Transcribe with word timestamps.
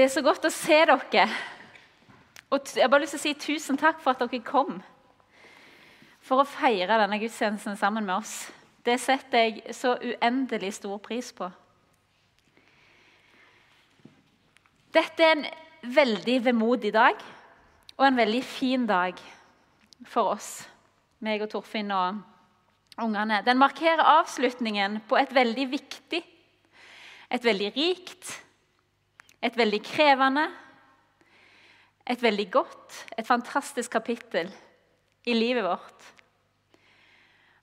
Det 0.00 0.06
er 0.06 0.12
så 0.14 0.22
godt 0.24 0.46
å 0.48 0.48
se 0.48 0.76
dere. 0.88 1.24
Og 2.48 2.70
jeg 2.72 2.80
har 2.80 2.88
bare 2.88 3.02
lyst 3.02 3.12
til 3.18 3.20
å 3.20 3.24
si 3.26 3.32
tusen 3.36 3.76
takk 3.76 3.98
for 4.00 4.14
at 4.14 4.22
dere 4.22 4.40
kom 4.40 4.78
for 6.24 6.40
å 6.40 6.46
feire 6.48 6.96
denne 7.02 7.18
gudstjenesten 7.20 7.76
sammen 7.76 8.08
med 8.08 8.14
oss. 8.14 8.32
Det 8.80 8.96
setter 8.96 9.44
jeg 9.44 9.76
så 9.76 9.92
uendelig 10.00 10.72
stor 10.78 10.96
pris 11.04 11.28
på. 11.36 11.50
Dette 14.96 15.20
er 15.28 15.36
en 15.36 15.46
veldig 16.00 16.40
vemodig 16.48 16.96
dag 16.96 17.20
og 17.98 18.08
en 18.08 18.20
veldig 18.24 18.44
fin 18.56 18.88
dag 18.88 19.20
for 20.08 20.32
oss, 20.32 20.52
meg 21.20 21.44
og 21.44 21.52
Torfinn 21.52 21.92
og 21.92 22.24
ungene. 23.04 23.44
Den 23.44 23.60
markerer 23.60 24.16
avslutningen 24.16 25.02
på 25.12 25.20
et 25.20 25.36
veldig 25.36 25.72
viktig, 25.76 26.24
et 27.28 27.52
veldig 27.52 27.76
rikt, 27.76 28.38
et 29.40 29.56
veldig 29.56 29.80
krevende, 29.84 30.46
et 32.10 32.22
veldig 32.22 32.46
godt, 32.52 32.96
et 33.18 33.26
fantastisk 33.26 33.92
kapittel 33.92 34.50
i 35.28 35.36
livet 35.36 35.64
vårt. 35.64 36.08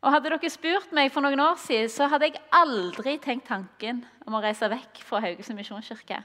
Og 0.05 0.13
Hadde 0.13 0.30
dere 0.30 0.49
spurt 0.54 0.94
meg 0.95 1.12
for 1.12 1.26
noen 1.26 1.41
år 1.41 1.58
siden, 1.59 1.90
så 1.91 2.08
hadde 2.08 2.30
jeg 2.30 2.41
aldri 2.55 3.18
tenkt 3.21 3.49
tanken 3.49 4.04
om 4.27 4.38
å 4.38 4.41
reise 4.44 4.70
vekk 4.70 5.02
fra 5.04 5.21
Haugesund 5.26 5.58
misjonskirke. 5.58 6.21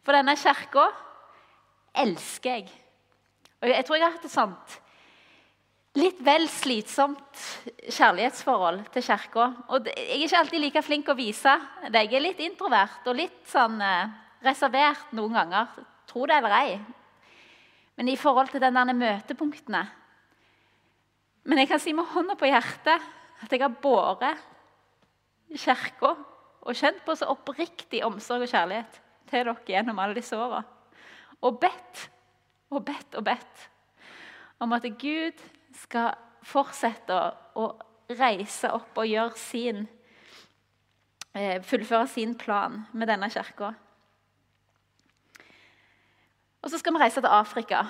For 0.00 0.16
denne 0.16 0.34
kirka 0.40 0.88
elsker 2.00 2.56
jeg. 2.56 2.70
Og 3.60 3.68
jeg 3.68 3.84
tror 3.84 3.98
jeg 3.98 4.06
har 4.06 4.16
hatt 4.16 4.24
et 4.24 4.32
sånt 4.32 4.80
litt 5.98 6.20
vel 6.22 6.44
slitsomt 6.50 7.44
kjærlighetsforhold 7.90 8.84
til 8.94 9.04
kirka. 9.04 9.46
Og 9.74 9.88
jeg 9.90 10.06
er 10.06 10.24
ikke 10.24 10.40
alltid 10.40 10.62
like 10.62 10.82
flink 10.86 11.10
å 11.10 11.18
vise 11.18 11.54
det. 11.88 12.04
Jeg 12.06 12.14
er 12.14 12.26
litt 12.28 12.42
introvert 12.44 13.08
og 13.10 13.18
litt 13.18 13.40
sånn 13.50 13.80
eh, 13.82 14.12
reservert 14.44 15.12
noen 15.16 15.36
ganger. 15.36 15.72
Tro 16.10 16.26
det 16.26 16.36
eller 16.40 16.56
ei. 16.56 16.78
Men 17.98 18.08
i 18.08 18.16
forhold 18.16 18.52
til 18.52 18.62
denne 18.62 18.94
møtepunktene 18.96 19.82
Men 21.44 21.58
jeg 21.60 21.68
kan 21.70 21.80
si 21.82 21.92
med 21.96 22.08
hånda 22.12 22.36
på 22.38 22.48
hjertet 22.48 23.04
at 23.40 23.52
jeg 23.52 23.62
har 23.62 23.76
båret 23.82 24.42
kirka 25.56 26.12
og 26.60 26.76
kjent 26.76 27.00
på 27.06 27.16
så 27.16 27.30
oppriktig 27.32 28.02
omsorg 28.04 28.44
og 28.44 28.52
kjærlighet 28.52 28.98
til 29.30 29.46
dere 29.48 29.54
gjennom 29.66 29.98
alle 30.02 30.18
disse 30.18 30.36
åra. 30.36 30.60
Og 31.40 31.56
bedt 31.62 32.02
og 32.70 32.84
bedt 32.84 33.16
og 33.16 33.24
bedt 33.24 33.64
om 34.60 34.76
at 34.76 34.84
Gud 35.00 35.40
skal 35.80 36.12
fortsette 36.46 37.16
å 37.56 37.70
reise 38.18 38.70
opp 38.74 38.98
og 39.00 39.08
gjøre 39.08 39.38
sin 39.40 39.86
eh, 41.32 41.62
Fullføre 41.64 42.08
sin 42.10 42.36
plan 42.38 42.82
med 42.92 43.08
denne 43.10 43.30
kirka. 43.32 43.72
Og 46.60 46.70
så 46.70 46.78
skal 46.80 46.94
vi 46.94 47.00
reise 47.00 47.20
til 47.20 47.32
Afrika. 47.32 47.84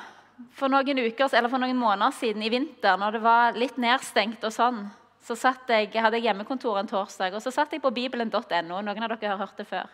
For 0.56 0.72
noen 0.72 1.02
uker, 1.02 1.32
eller 1.34 1.50
for 1.52 1.60
noen 1.60 1.78
måneder 1.78 2.14
siden 2.16 2.42
i 2.42 2.50
vinter, 2.52 2.96
når 2.96 3.16
det 3.16 3.22
var 3.24 3.58
litt 3.58 3.80
nedstengt, 3.80 4.44
og 4.46 4.54
sånn, 4.54 4.84
så 5.20 5.36
jeg, 5.68 5.90
jeg 5.92 6.22
hjemmekontor 6.24 6.78
en 6.80 6.88
torsdag, 6.88 7.34
og 7.36 7.42
så 7.44 7.52
satt 7.52 7.74
jeg 7.74 7.82
på 7.82 7.92
bibelen.no. 7.92 8.80
Noen 8.80 9.04
av 9.04 9.12
dere 9.12 9.34
har 9.34 9.42
hørt 9.42 9.58
det 9.60 9.66
før. 9.68 9.90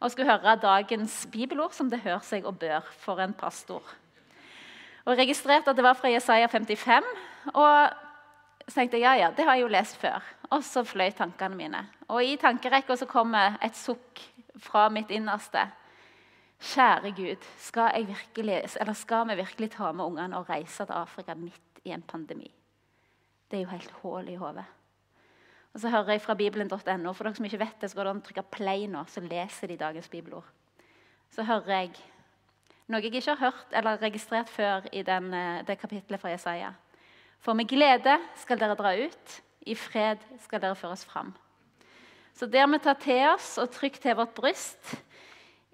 Og 0.00 0.10
skulle 0.12 0.28
høre 0.28 0.56
dagens 0.60 1.22
bibelord, 1.32 1.72
som 1.72 1.88
det 1.92 2.02
hører 2.02 2.24
seg 2.26 2.48
og 2.48 2.58
bør 2.60 2.84
for 3.00 3.22
en 3.22 3.36
pastor. 3.36 3.84
Og 5.06 5.14
registrerte 5.16 5.70
at 5.70 5.78
det 5.78 5.86
var 5.86 5.96
fra 5.96 6.10
Jesaja 6.10 6.48
55. 6.50 7.06
Og 7.54 7.72
så 8.66 8.74
tenkte 8.74 8.98
jeg 8.98 9.06
ja, 9.06 9.14
ja, 9.20 9.30
det 9.30 9.46
har 9.46 9.54
jeg 9.54 9.64
jo 9.64 9.72
lest 9.72 10.00
før. 10.02 10.24
Og 10.50 10.64
så 10.66 10.82
fløy 10.84 11.12
tankene 11.14 11.56
mine. 11.56 11.84
Og 12.10 12.24
i 12.26 12.34
tankerekka 12.40 12.96
så 12.98 13.06
kommer 13.08 13.54
et 13.62 13.78
sukk 13.78 14.24
fra 14.60 14.88
mitt 14.90 15.12
innerste. 15.14 15.62
Kjære 16.60 17.12
Gud, 17.16 17.44
skal, 17.60 18.06
virkelig, 18.06 18.62
skal, 18.96 19.28
vi 19.28 19.34
virkelig 19.34 19.70
ta 19.70 19.92
med 19.92 20.04
ungene 20.04 20.38
og 20.38 20.48
reise 20.48 20.86
til 20.86 20.96
Afrika 20.96 21.34
midt 21.34 21.80
i 21.84 21.92
en 21.92 22.02
pandemi? 22.02 22.50
Det 23.50 23.58
er 23.58 23.62
jo 23.62 23.74
helt 23.74 23.90
hull 24.02 24.28
i 24.28 24.38
hodet. 24.40 24.64
Og 25.74 25.80
så 25.80 25.90
hører 25.92 26.16
jeg 26.16 26.20
fra 26.24 26.34
bibelen.no. 26.34 27.12
For 27.12 27.24
dere 27.24 27.36
som 27.36 27.44
ikke 27.44 27.60
vet 27.60 27.80
det, 27.80 27.90
så 27.90 27.98
går 27.98 28.08
det 28.08 28.10
an 28.10 28.20
å 28.22 28.24
trykke 28.24 28.44
'play' 28.50 28.86
nå, 28.88 29.04
så 29.08 29.20
leser 29.20 29.68
de 29.68 29.76
dagens 29.76 30.08
bibelord. 30.08 30.46
Så 31.30 31.44
hører 31.44 31.68
jeg 31.68 31.90
noe 32.88 33.02
jeg 33.02 33.14
ikke 33.14 33.34
har 33.34 33.50
hørt 33.50 33.72
eller 33.74 34.00
registrert 34.00 34.48
før 34.48 34.86
i 34.92 35.02
den, 35.02 35.34
eh, 35.34 35.62
det 35.66 35.78
kapitlet 35.78 36.20
fra 36.20 36.30
Jesaja. 36.30 36.72
For 37.38 37.52
med 37.52 37.68
glede 37.68 38.18
skal 38.36 38.58
dere 38.58 38.74
dra 38.78 38.94
ut, 38.96 39.42
i 39.66 39.74
fred 39.74 40.18
skal 40.40 40.60
dere 40.60 40.78
føres 40.78 41.04
fram. 41.04 41.34
Så 42.32 42.46
det 42.46 42.60
har 42.60 42.68
vi 42.68 42.78
tatt 42.78 43.00
til 43.00 43.28
oss 43.28 43.58
og 43.58 43.70
trykt 43.70 44.02
til 44.02 44.16
vårt 44.16 44.34
bryst 44.34 44.94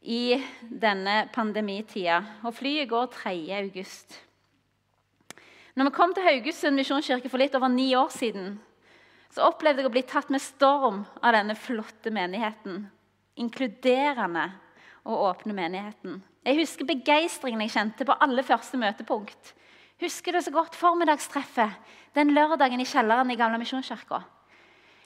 i 0.02 0.42
denne 0.60 1.28
pandemitida. 1.34 2.20
Og 2.46 2.54
flyet 2.58 2.90
går 2.90 3.06
3. 3.14 3.34
august. 3.60 4.18
Når 5.74 5.88
vi 5.88 5.94
kom 5.96 6.12
til 6.12 6.26
Haugesund 6.26 6.76
misjonskirke 6.76 7.30
for 7.32 7.40
litt 7.40 7.54
over 7.56 7.70
ni 7.72 7.94
år 7.96 8.10
siden, 8.12 8.58
så 9.32 9.46
opplevde 9.48 9.80
jeg 9.80 9.88
å 9.88 9.94
bli 9.94 10.02
tatt 10.04 10.28
med 10.28 10.42
storm 10.44 11.00
av 11.22 11.32
denne 11.32 11.56
flotte 11.56 12.12
menigheten. 12.12 12.82
Inkluderende 13.40 14.50
og 15.08 15.24
åpne 15.30 15.56
menigheten. 15.56 16.20
Jeg 16.44 16.58
husker 16.58 16.88
begeistringen 16.88 17.62
jeg 17.64 17.72
kjente 17.72 18.04
på 18.04 18.18
alle 18.20 18.44
første 18.44 18.76
møtepunkt. 18.76 19.54
Husker 20.02 20.36
det 20.36 20.44
så 20.44 20.52
godt 20.52 20.76
formiddagstreffet 20.76 21.78
den 22.18 22.34
lørdagen 22.36 22.82
i 22.82 22.88
kjelleren 22.88 23.30
i 23.32 23.38
Gamle 23.38 23.60
Misjonskirka. 23.62 24.20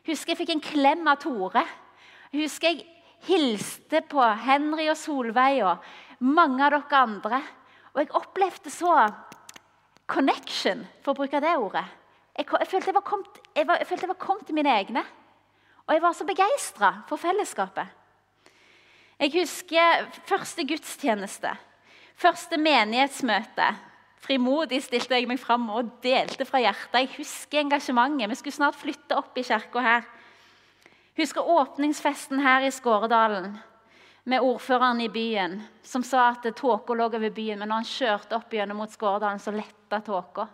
Husker 0.08 0.32
jeg 0.32 0.40
fikk 0.40 0.54
en 0.56 0.64
klem 0.64 1.06
av 1.06 1.20
Tore. 1.22 1.62
Husker 2.34 2.72
jeg 2.72 2.86
hilste 3.26 4.02
på 4.10 4.22
Henry 4.46 4.88
og 4.92 4.98
Solveig 5.00 5.62
og 5.64 6.24
mange 6.26 6.64
av 6.64 6.74
dere 6.76 7.02
andre. 7.02 7.40
Og 7.94 8.02
jeg 8.02 8.12
opplevde 8.18 8.72
så 8.72 8.92
connection, 10.06 10.84
for 11.02 11.14
å 11.14 11.20
bruke 11.20 11.40
det 11.42 11.54
ordet. 11.58 11.84
Jeg, 12.36 12.46
jeg, 12.46 12.68
følte 12.68 12.92
jeg, 12.92 13.66
var 13.66 13.86
følte 13.88 14.06
jeg 14.06 14.18
kommet 14.20 14.46
til 14.46 14.58
mine 14.58 14.74
egne. 14.76 15.02
Og 15.86 15.94
jeg 15.94 16.02
var 16.02 16.16
så 16.18 16.26
begeistra 16.28 16.92
for 17.08 17.20
fellesskapet. 17.20 17.94
Jeg 19.16 19.32
husker 19.32 20.08
første 20.28 20.66
gudstjeneste, 20.68 21.54
første 22.20 22.58
menighetsmøte. 22.60 23.70
Frimodig 24.20 24.82
stilte 24.84 25.16
jeg 25.16 25.28
meg 25.30 25.40
fram 25.40 25.68
og 25.72 25.94
delte 26.04 26.44
fra 26.48 26.60
hjertet. 26.60 26.98
Jeg 26.98 27.14
husker 27.16 27.62
engasjementet. 27.62 28.28
Vi 28.28 28.38
skulle 28.40 28.58
snart 28.58 28.76
flytte 28.76 29.16
opp 29.16 29.38
i 29.38 29.44
kirka 29.46 29.84
her. 29.84 30.06
Husker 31.16 31.48
åpningsfesten 31.48 32.38
her 32.44 32.66
i 32.66 32.70
Skåredalen 32.70 33.58
med 34.24 34.40
ordføreren 34.40 35.00
i 35.00 35.08
byen, 35.08 35.62
som 35.82 36.02
sa 36.04 36.28
at 36.28 36.44
tåka 36.56 36.94
lå 36.94 37.06
over 37.08 37.30
byen, 37.30 37.58
men 37.58 37.70
når 37.70 37.80
han 37.80 37.88
kjørte 37.88 38.36
opp 38.36 38.52
gjennom 38.52 38.82
mot 38.82 38.92
Skåredalen, 38.92 39.40
så 39.40 39.54
letta 39.54 40.00
tåka. 40.04 40.48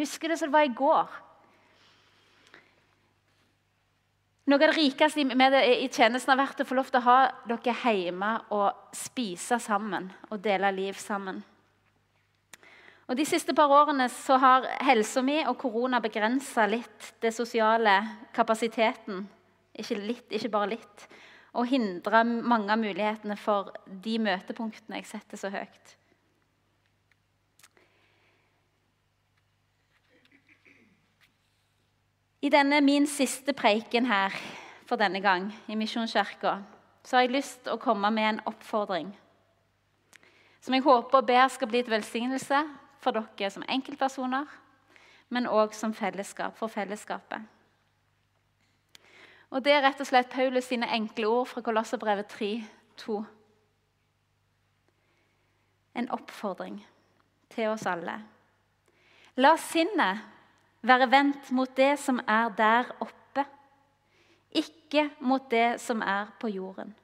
Husker 0.00 0.32
det 0.32 0.40
som 0.40 0.50
det 0.50 0.56
var 0.56 0.66
i 0.66 0.74
går. 0.74 1.18
Noe 4.50 4.58
av 4.58 4.66
det 4.66 4.74
rikeste 4.74 5.22
med 5.30 5.52
det 5.52 5.62
i 5.78 5.88
tjenesten 5.92 6.32
har 6.32 6.42
vært 6.42 6.64
å 6.64 6.66
få 6.66 6.74
lov 6.74 6.90
til 6.90 6.98
å 6.98 7.06
ha 7.06 7.18
dere 7.46 7.94
hjemme 7.94 8.34
og 8.56 8.96
spise 8.96 9.60
sammen 9.62 10.10
og 10.26 10.40
dele 10.42 10.72
liv 10.74 10.98
sammen. 10.98 11.38
Og 13.06 13.18
De 13.18 13.26
siste 13.26 13.54
par 13.54 13.70
årene 13.70 14.08
så 14.10 14.38
har 14.42 14.66
helsa 14.86 15.22
mi 15.22 15.38
og 15.44 15.58
korona 15.58 16.00
begrensa 16.02 16.66
litt 16.66 17.12
det 17.22 17.30
sosiale 17.36 18.00
kapasiteten 18.34 19.28
ikke 19.82 19.98
litt, 19.98 20.26
ikke 20.30 20.52
bare 20.52 20.74
litt. 20.74 21.06
Og 21.58 21.66
hindre 21.66 22.22
mange 22.24 22.70
av 22.70 22.78
mulighetene 22.78 23.36
for 23.40 23.72
de 24.04 24.18
møtepunktene 24.22 25.00
jeg 25.00 25.08
setter 25.10 25.40
så 25.40 25.50
høyt. 25.50 25.96
I 32.40 32.48
denne 32.48 32.78
min 32.80 33.04
siste 33.10 33.52
preiken 33.52 34.06
her 34.08 34.36
for 34.88 34.96
denne 34.96 35.20
gang 35.20 35.50
i 35.68 35.76
Misjonskirka 35.76 36.60
så 37.04 37.18
har 37.18 37.26
jeg 37.26 37.34
lyst 37.34 37.66
til 37.66 37.74
å 37.74 37.82
komme 37.82 38.08
med 38.14 38.28
en 38.28 38.40
oppfordring 38.48 39.10
som 40.60 40.74
jeg 40.76 40.84
håper 40.84 41.18
og 41.18 41.26
ber 41.26 41.48
skal 41.48 41.68
bli 41.70 41.82
til 41.82 41.94
velsignelse 41.94 42.60
for 43.00 43.16
dere 43.16 43.50
som 43.52 43.64
enkeltpersoner, 43.68 44.44
men 45.32 45.48
òg 45.48 45.72
som 45.76 45.94
fellesskap, 45.96 46.56
for 46.58 46.68
fellesskapet. 46.68 47.40
Og 49.50 49.64
Det 49.64 49.72
er 49.74 49.82
rett 49.82 50.00
og 50.00 50.06
slett 50.06 50.30
Paulus 50.30 50.68
sine 50.70 50.86
enkle 50.94 51.26
ord 51.26 51.48
fra 51.50 51.60
Kolosserbrevet 51.66 52.28
3, 52.30 52.50
2. 53.02 53.16
En 55.98 56.10
oppfordring 56.14 56.78
til 57.50 57.72
oss 57.72 57.86
alle. 57.90 58.14
La 59.36 59.56
sinnet 59.58 60.22
være 60.86 61.10
vendt 61.10 61.50
mot 61.50 61.70
det 61.76 61.96
som 61.98 62.20
er 62.28 62.54
der 62.56 62.94
oppe, 63.02 63.44
ikke 64.50 65.08
mot 65.20 65.50
det 65.50 65.80
som 65.82 66.02
er 66.02 66.30
på 66.40 66.48
jorden. 66.48 66.94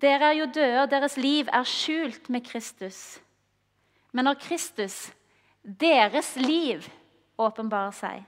Dere 0.00 0.32
er 0.32 0.38
jo 0.40 0.46
døde, 0.54 0.82
og 0.82 0.90
deres 0.90 1.16
liv 1.16 1.48
er 1.52 1.64
skjult 1.68 2.28
med 2.28 2.44
Kristus. 2.44 3.20
Men 4.12 4.24
når 4.28 4.40
Kristus, 4.40 5.12
deres 5.62 6.34
liv, 6.36 6.84
åpenbarer 7.38 7.94
seg, 7.96 8.24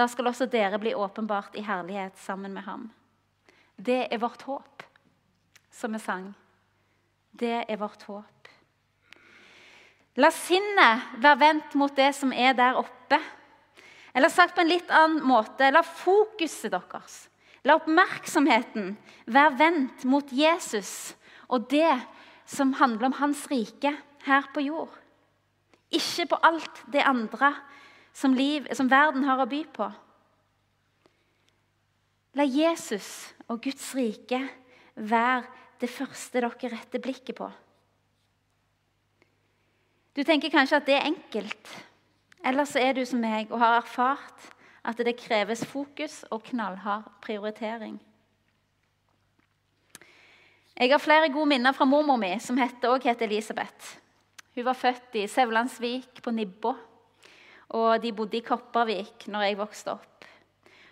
da 0.00 0.08
skal 0.08 0.30
også 0.30 0.48
dere 0.48 0.78
bli 0.80 0.94
åpenbart 0.96 1.56
i 1.60 1.64
herlighet 1.66 2.16
sammen 2.18 2.54
med 2.56 2.64
ham. 2.64 2.88
Det 3.76 4.06
er 4.08 4.20
vårt 4.20 4.42
håp, 4.48 4.84
som 5.72 5.92
vi 5.92 6.00
sang. 6.00 6.30
Det 7.30 7.64
er 7.68 7.80
vårt 7.80 8.02
håp. 8.08 8.48
La 10.20 10.30
sinnet 10.34 11.20
være 11.22 11.40
vendt 11.40 11.76
mot 11.78 11.92
det 11.96 12.10
som 12.16 12.32
er 12.32 12.56
der 12.56 12.80
oppe. 12.80 13.20
Eller 14.16 14.32
sagt 14.32 14.56
på 14.56 14.64
en 14.64 14.72
litt 14.72 14.90
annen 14.90 15.22
måte 15.24 15.68
la 15.70 15.84
fokuset 15.86 16.72
deres, 16.72 17.28
la 17.62 17.76
oppmerksomheten 17.78 18.96
være 19.30 19.56
vendt 19.60 20.04
mot 20.08 20.32
Jesus 20.32 21.12
og 21.46 21.68
det 21.70 21.92
som 22.48 22.72
handler 22.80 23.10
om 23.10 23.18
hans 23.20 23.44
rike 23.52 23.92
her 24.26 24.48
på 24.54 24.64
jord. 24.64 24.90
Ikke 25.94 26.26
på 26.32 26.40
alt 26.46 26.82
det 26.90 27.06
andre 27.06 27.52
som, 28.12 28.34
liv, 28.34 28.66
som 28.74 28.90
verden 28.90 29.24
har 29.24 29.40
å 29.40 29.48
by 29.48 29.64
på. 29.74 29.88
La 32.38 32.46
Jesus 32.46 33.30
og 33.50 33.62
Guds 33.64 33.90
rike 33.98 34.38
være 34.94 35.46
det 35.80 35.90
første 35.90 36.38
dere 36.38 36.70
retter 36.74 37.02
blikket 37.02 37.38
på. 37.40 37.48
Du 40.14 40.22
tenker 40.26 40.52
kanskje 40.52 40.78
at 40.80 40.86
det 40.86 40.96
er 40.98 41.08
enkelt. 41.08 41.70
Eller 42.44 42.66
så 42.68 42.80
er 42.82 42.96
du 42.96 43.04
som 43.06 43.20
meg 43.22 43.50
og 43.52 43.60
har 43.62 43.78
erfart 43.78 44.50
at 44.86 45.00
det 45.04 45.18
kreves 45.20 45.64
fokus 45.68 46.22
og 46.32 46.44
knallhard 46.50 47.08
prioritering. 47.24 47.98
Jeg 50.80 50.90
har 50.90 51.02
flere 51.02 51.28
gode 51.28 51.50
minner 51.50 51.76
fra 51.76 51.84
mormor 51.84 52.16
mi, 52.16 52.32
som 52.40 52.56
også 52.56 53.00
het 53.04 53.22
Elisabeth. 53.22 53.98
Hun 54.54 54.64
var 54.64 54.78
født 54.78 55.18
i 55.20 55.26
Sevlandsvik 55.28 56.22
på 56.24 56.32
Nibbå, 56.32 56.72
og 57.70 58.02
de 58.02 58.12
bodde 58.12 58.38
i 58.38 58.44
Kopervik 58.44 59.28
når 59.30 59.46
jeg 59.46 59.58
vokste 59.60 59.94
opp. 59.94 60.06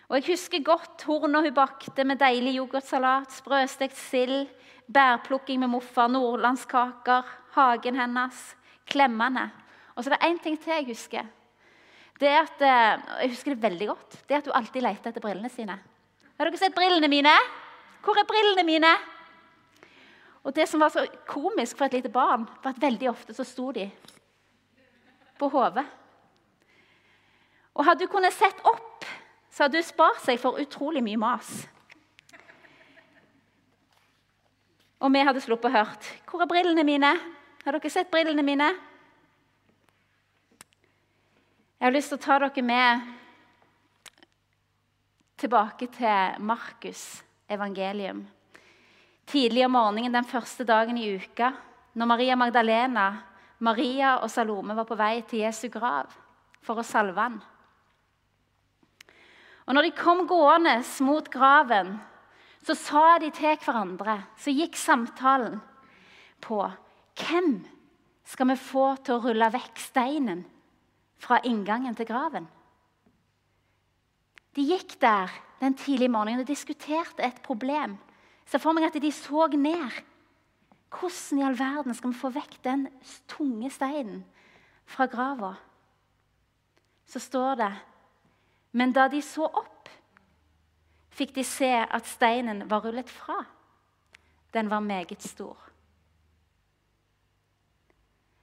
Og 0.09 0.17
Jeg 0.17 0.31
husker 0.31 0.63
godt 0.65 1.03
horna 1.05 1.41
hun 1.45 1.53
bakte 1.53 2.03
med 2.03 2.17
deilig 2.17 2.55
yoghurtsalat, 2.57 3.29
sprøstekt 3.29 3.97
sild, 3.97 4.47
bærplukking 4.89 5.59
med 5.61 5.69
moffa, 5.69 6.07
nordlandskaker, 6.09 7.27
hagen 7.53 7.99
hennes, 7.99 8.39
klemmene. 8.89 9.51
Og 9.93 10.03
så 10.03 10.09
er 10.09 10.15
det 10.15 10.29
én 10.31 10.41
ting 10.41 10.57
til 10.57 10.73
jeg 10.73 10.87
husker. 10.87 11.27
Det 12.19 12.27
er 12.27 12.41
at, 12.41 12.61
eh, 12.61 13.21
jeg 13.21 13.29
husker 13.35 13.53
det 13.53 13.61
veldig 13.61 13.87
godt. 13.87 14.17
Det 14.27 14.33
er 14.35 14.37
at 14.37 14.47
hun 14.49 14.55
alltid 14.55 14.81
leter 14.81 15.09
etter 15.09 15.21
brillene 15.21 15.49
sine. 15.49 15.77
Har 16.37 16.45
dere 16.45 16.57
sett 16.57 16.75
brillene 16.75 17.07
mine? 17.07 17.35
Hvor 18.01 18.17
er 18.17 18.27
brillene 18.27 18.65
mine? 18.65 18.91
Og 20.43 20.55
Det 20.55 20.67
som 20.69 20.79
var 20.79 20.89
så 20.89 21.05
komisk 21.27 21.77
for 21.77 21.85
et 21.85 21.93
lite 21.93 22.09
barn, 22.09 22.47
var 22.63 22.71
at 22.71 22.81
veldig 22.81 23.09
ofte 23.09 23.33
så 23.33 23.43
sto 23.43 23.71
de 23.71 23.91
på 25.37 25.49
hodet. 25.49 25.85
Og 27.79 27.85
hadde 27.87 28.05
hun 28.05 28.11
kunnet 28.11 28.35
sett 28.35 28.59
opp, 28.67 29.05
så 29.49 29.65
hadde 29.65 29.79
hun 29.79 29.87
spart 29.87 30.19
seg 30.25 30.39
for 30.41 30.59
utrolig 30.59 31.03
mye 31.05 31.19
mas. 31.19 31.51
Og 34.99 35.13
vi 35.15 35.23
hadde 35.23 35.41
sluppet 35.41 35.71
å 35.71 35.77
hørt 35.77 36.03
'Hvor 36.27 36.41
er 36.43 36.51
brillene 36.51 36.83
mine?' 36.83 37.19
Har 37.65 37.71
dere 37.71 37.89
sett 37.89 38.11
brillene 38.11 38.43
mine? 38.43 38.67
Jeg 41.79 41.85
har 41.85 41.91
lyst 41.91 42.09
til 42.09 42.17
å 42.17 42.21
ta 42.21 42.39
dere 42.39 42.61
med 42.63 43.01
tilbake 45.37 45.87
til 45.87 46.43
Markus' 46.43 47.23
evangelium 47.49 48.27
tidlig 49.29 49.65
om 49.65 49.75
morgenen 49.77 50.13
den 50.13 50.25
første 50.25 50.65
dagen 50.65 50.97
i 50.97 51.11
uka, 51.15 51.51
når 51.93 52.09
Maria 52.09 52.35
Magdalena, 52.39 53.05
Maria 53.59 54.17
og 54.23 54.29
Salome 54.31 54.75
var 54.77 54.87
på 54.89 54.97
vei 54.97 55.21
til 55.27 55.43
Jesu 55.43 55.67
grav 55.69 56.09
for 56.65 56.79
å 56.79 56.85
salve 56.85 57.19
han. 57.19 57.37
Og 59.69 59.75
når 59.77 59.85
de 59.85 59.93
kom 59.93 60.23
gående 60.25 60.79
mot 61.05 61.27
graven, 61.29 61.99
så 62.65 62.73
sa 62.75 63.03
de 63.21 63.29
til 63.31 63.53
hverandre 63.61 64.17
Så 64.35 64.51
gikk 64.51 64.75
samtalen 64.75 65.59
på 66.43 66.63
hvem 67.19 67.51
skal 68.29 68.49
vi 68.49 68.55
få 68.59 68.85
til 69.03 69.17
å 69.17 69.21
rulle 69.23 69.49
vekk 69.53 69.81
steinen 69.81 70.41
fra 71.19 71.39
inngangen 71.45 71.95
til 71.97 72.07
graven? 72.07 72.47
De 74.55 74.65
gikk 74.65 74.95
der 75.01 75.33
den 75.59 75.75
tidlige 75.77 76.11
morgenen 76.11 76.45
og 76.45 76.47
diskuterte 76.47 77.23
et 77.25 77.41
problem. 77.45 77.97
Se 78.47 78.59
for 78.59 78.73
meg 78.73 78.87
at 78.87 78.97
de 79.01 79.11
så 79.13 79.47
ned. 79.53 79.99
Hvordan 80.89 81.39
i 81.39 81.45
all 81.45 81.59
verden 81.59 81.93
skal 81.93 82.13
vi 82.13 82.21
få 82.21 82.31
vekk 82.33 82.55
den 82.65 82.87
tunge 83.29 83.69
steinen 83.69 84.23
fra 84.89 85.05
grava? 85.05 85.53
Så 87.05 87.19
står 87.21 87.59
det 87.59 87.73
Men 88.71 88.93
da 88.93 89.07
de 89.09 89.21
så 89.25 89.47
opp, 89.47 89.89
fikk 91.15 91.33
de 91.35 91.43
se 91.43 91.71
at 91.83 92.07
steinen 92.07 92.63
var 92.69 92.85
rullet 92.85 93.09
fra. 93.09 93.41
Den 94.53 94.69
var 94.69 94.83
meget 94.85 95.21
stor. 95.25 95.57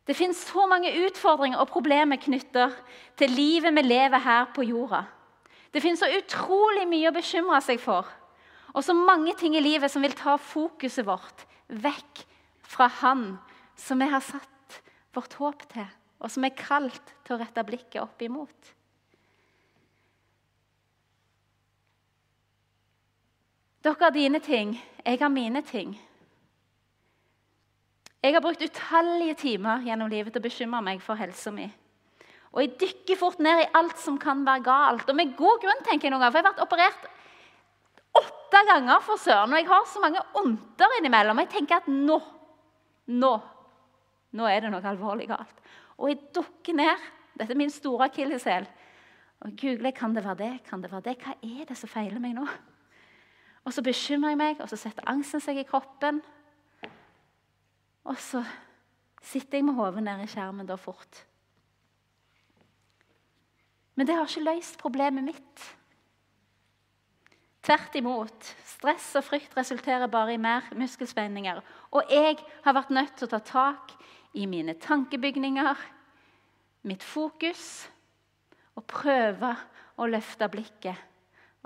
Det 0.06 0.14
fins 0.14 0.38
så 0.46 0.66
mange 0.70 0.92
utfordringer 1.06 1.58
og 1.58 1.70
problemer 1.72 2.18
knytter 2.22 2.74
til 3.18 3.32
livet 3.34 3.74
vi 3.74 3.82
lever 3.82 4.22
her 4.22 4.52
på 4.54 4.62
jorda. 4.62 5.02
Det 5.74 5.82
fins 5.82 6.00
så 6.00 6.10
utrolig 6.14 6.86
mye 6.88 7.10
å 7.10 7.16
bekymre 7.16 7.58
seg 7.64 7.80
for. 7.82 8.06
Og 8.76 8.84
så 8.84 8.94
mange 8.94 9.34
ting 9.38 9.56
i 9.56 9.64
livet 9.64 9.90
som 9.90 10.04
vil 10.04 10.14
ta 10.14 10.36
fokuset 10.38 11.06
vårt 11.06 11.46
vekk 11.66 12.22
fra 12.66 12.86
Han 13.00 13.38
som 13.76 13.98
vi 13.98 14.08
har 14.10 14.22
satt 14.24 14.80
vårt 15.16 15.34
håp 15.40 15.64
til, 15.72 15.86
og 16.20 16.30
som 16.32 16.44
er 16.46 16.54
kalt 16.56 17.14
til 17.24 17.36
å 17.36 17.40
rette 17.40 17.64
blikket 17.66 18.02
opp 18.02 18.22
imot. 18.22 18.75
Dere 23.86 24.02
har 24.02 24.10
dine 24.10 24.40
ting, 24.42 24.72
jeg 25.06 25.18
har 25.20 25.30
mine 25.30 25.60
ting. 25.62 25.92
Jeg 28.18 28.34
har 28.34 28.42
brukt 28.42 28.64
utallige 28.64 29.36
timer 29.38 29.84
gjennom 29.86 30.10
livet 30.10 30.34
til 30.34 30.42
å 30.42 30.46
bekymre 30.48 30.80
meg 30.82 31.04
for 31.04 31.14
helsa 31.20 31.52
mi. 31.54 31.68
Og 32.50 32.64
jeg 32.64 32.72
dykker 32.80 33.20
fort 33.20 33.38
ned 33.38 33.62
i 33.62 33.68
alt 33.78 34.00
som 34.02 34.18
kan 34.18 34.42
være 34.42 34.64
galt. 34.66 35.06
Og 35.06 35.14
med 35.14 35.36
god 35.38 35.62
grunn, 35.62 35.86
tenker 35.86 36.08
jeg 36.08 36.16
noen 36.16 36.24
ganger, 36.24 36.34
for 36.34 36.40
jeg 36.40 36.48
har 36.48 36.56
vært 36.56 36.66
operert 36.66 37.08
åtte 38.18 38.66
ganger, 38.72 39.06
for 39.06 39.22
søren. 39.22 39.54
Og 39.54 39.60
jeg 39.60 39.70
har 39.70 39.88
så 39.92 40.02
mange 40.02 40.26
onter 40.42 40.98
innimellom. 40.98 41.44
Jeg 41.44 41.52
tenker 41.54 41.78
at 41.78 41.90
nå, 41.92 42.20
nå, 43.14 43.34
nå 44.34 44.50
er 44.50 44.64
det 44.64 44.74
noe 44.74 44.94
alvorlig 44.96 45.30
galt. 45.30 45.66
Og 46.00 46.10
jeg 46.10 46.24
dukker 46.34 46.82
ned. 46.82 47.10
Dette 47.38 47.54
er 47.54 47.62
min 47.62 47.70
store 47.70 48.10
akilleshæl. 48.10 48.66
Og 49.46 49.54
googler 49.60 49.94
kan 49.94 50.16
det 50.16 50.26
være 50.26 50.42
det, 50.42 50.54
kan 50.66 50.82
det 50.82 50.90
være 50.90 51.12
det. 51.12 51.20
Hva 51.22 51.38
er 51.38 51.68
det 51.68 51.78
som 51.78 51.92
feiler 51.92 52.18
meg 52.18 52.34
nå? 52.34 52.48
Og 53.66 53.74
så 53.74 53.82
bekymrer 53.82 54.32
jeg 54.32 54.38
meg, 54.38 54.60
og 54.62 54.70
så 54.70 54.78
setter 54.78 55.08
angsten 55.10 55.42
seg 55.42 55.58
i 55.58 55.66
kroppen. 55.66 56.20
Og 58.06 58.18
så 58.22 58.44
sitter 59.26 59.58
jeg 59.58 59.66
med 59.66 59.74
hodet 59.74 60.04
nede 60.06 60.22
i 60.22 60.30
skjermen 60.30 60.68
da 60.68 60.76
fort. 60.78 61.24
Men 63.96 64.06
det 64.06 64.14
har 64.14 64.28
ikke 64.28 64.44
løst 64.46 64.78
problemet 64.78 65.26
mitt. 65.26 65.64
Tvert 67.66 67.96
imot. 67.98 68.50
Stress 68.76 69.08
og 69.18 69.24
frykt 69.26 69.56
resulterer 69.58 70.06
bare 70.12 70.36
i 70.36 70.38
mer 70.38 70.68
muskelspenninger. 70.78 71.58
Og 71.90 72.12
jeg 72.12 72.36
har 72.62 72.76
vært 72.76 72.92
nødt 72.94 73.16
til 73.18 73.26
å 73.26 73.32
ta 73.32 73.40
tak 73.42 73.96
i 74.38 74.46
mine 74.46 74.76
tankebygninger, 74.78 75.80
mitt 76.86 77.02
fokus, 77.02 77.88
og 78.76 78.86
prøve 78.86 79.50
å 79.96 80.06
løfte 80.06 80.46
blikket 80.52 81.02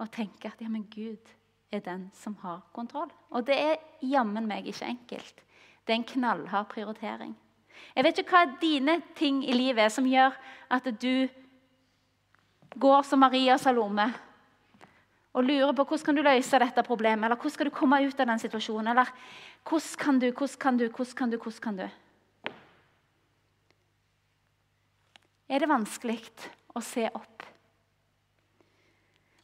og 0.01 0.09
tenke 0.15 0.49
at 0.49 0.63
ja, 0.63 0.71
men 0.71 0.87
Gud 0.89 1.35
er 1.73 1.83
den 1.85 2.09
som 2.15 2.37
har 2.43 2.63
kontroll. 2.75 3.11
Og 3.31 3.47
det 3.47 3.57
er 3.59 3.77
jammen 4.03 4.49
meg 4.49 4.67
ikke 4.67 4.89
enkelt. 4.91 5.45
Det 5.87 5.95
er 5.95 6.01
en 6.01 6.09
knallhard 6.15 6.69
prioritering. 6.73 7.37
Jeg 7.95 8.05
vet 8.05 8.19
ikke 8.21 8.37
hva 8.37 8.59
dine 8.61 8.99
ting 9.17 9.43
i 9.47 9.55
livet 9.57 9.87
er 9.87 9.93
som 9.93 10.07
gjør 10.07 10.35
at 10.71 10.89
du 11.01 11.29
går 12.79 13.07
som 13.07 13.23
Maria 13.23 13.57
Salome 13.59 14.11
og 15.31 15.47
lurer 15.47 15.73
på 15.75 15.85
hvordan 15.87 16.05
kan 16.05 16.19
du 16.19 16.23
løse 16.27 16.59
dette 16.59 16.83
problemet, 16.83 17.25
eller 17.25 17.39
hvordan 17.39 17.55
skal 17.55 17.69
du 17.71 17.75
komme 17.75 18.01
ut 18.03 18.21
av 18.21 18.27
den 18.27 18.43
situasjonen, 18.43 18.91
eller 18.91 19.11
hvordan 19.69 19.99
kan 19.99 20.19
du, 20.19 20.31
hvordan 20.31 20.59
kan 20.59 20.79
du, 20.79 20.87
hvordan 20.89 21.17
kan 21.17 21.31
du, 21.31 21.37
hvordan 21.39 21.63
kan 21.63 21.77
du? 21.79 21.89
Er 25.51 25.63
det 25.63 25.71
vanskelig 25.71 26.19
å 26.75 26.83
se 26.83 27.07
opp? 27.15 27.47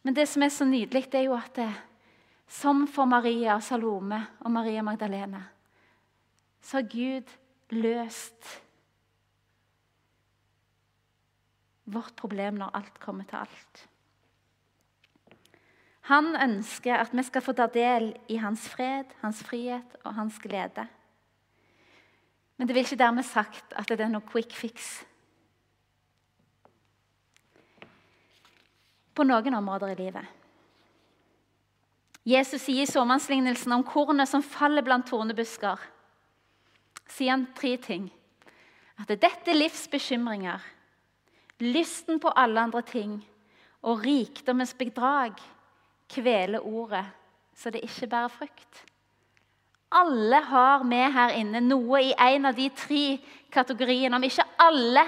Men 0.06 0.14
det 0.14 0.28
som 0.30 0.42
er 0.42 0.52
så 0.54 0.66
nydelig, 0.66 1.06
det 1.11 1.18
er 1.18 1.26
jo 1.26 1.38
at 1.38 1.54
det, 1.59 1.71
som 2.47 2.87
for 2.87 3.09
Maria 3.11 3.59
Salome 3.61 4.21
og 4.41 4.50
Maria 4.55 4.83
Magdalene, 4.83 5.43
så 6.62 6.81
har 6.81 6.88
Gud 6.91 7.35
løst 7.75 8.55
vårt 11.87 12.17
problem 12.19 12.59
når 12.59 12.75
alt 12.75 12.99
kommer 13.03 13.26
til 13.29 13.43
alt. 13.45 13.87
Han 16.07 16.37
ønsker 16.38 17.00
at 17.03 17.15
vi 17.15 17.23
skal 17.26 17.43
få 17.43 17.55
ta 17.59 17.67
del 17.67 18.12
i 18.31 18.38
hans 18.38 18.69
fred, 18.71 19.11
hans 19.23 19.43
frihet 19.43 19.97
og 20.05 20.15
hans 20.15 20.38
glede. 20.38 20.87
Men 22.57 22.69
det 22.69 22.76
vil 22.76 22.87
ikke 22.87 22.99
dermed 23.00 23.26
sagt 23.26 23.75
at 23.75 23.91
det 23.91 24.00
er 24.00 24.12
noe 24.12 24.25
quick 24.26 24.55
fix. 24.55 25.00
På 29.17 29.26
noen 29.26 29.59
områder 29.59 29.97
i 29.97 29.99
livet. 29.99 30.36
Jesus 32.26 32.64
sier 32.66 32.83
i 32.83 32.90
såmannslignelsen 32.90 33.73
om 33.73 33.85
kornet 33.87 34.26
som 34.28 34.42
faller 34.42 34.83
blant 34.83 35.06
tornebusker. 35.06 35.78
sier 37.06 37.30
han 37.30 37.47
tre 37.54 37.76
ting. 37.78 38.09
At 38.99 39.06
dette 39.09 39.50
er 39.50 39.54
livs 39.54 39.87
bekymringer, 39.88 40.59
lysten 41.61 42.18
på 42.18 42.33
alle 42.35 42.61
andre 42.61 42.83
ting 42.83 43.21
og 43.87 44.02
rikdommens 44.02 44.75
bedrag 44.75 45.38
kveler 46.11 46.66
ordet, 46.66 47.04
så 47.54 47.71
det 47.71 47.85
ikke 47.87 48.09
bærer 48.11 48.33
frukt. 48.33 48.83
Alle 49.95 50.40
har 50.42 50.83
med 50.83 51.12
her 51.14 51.37
inne 51.38 51.61
noe 51.62 52.00
i 52.02 52.14
en 52.18 52.50
av 52.50 52.56
de 52.56 52.66
tre 52.75 53.04
kategoriene, 53.54 54.16
om 54.16 54.26
ikke 54.26 54.49
alle, 54.59 55.04